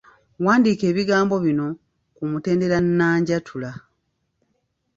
Wandiika 0.45 0.83
ebigambo 0.91 1.35
bino 1.45 1.67
ku 2.15 2.23
mutendera 2.31 2.77
nnanjatula. 2.85 3.71